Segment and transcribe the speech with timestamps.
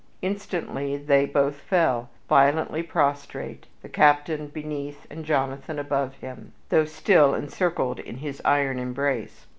[0.23, 7.35] Instantly they both fell, violently prostrate, the captain beneath and Jonathan above him, though still
[7.35, 9.45] encircled in his iron embrace.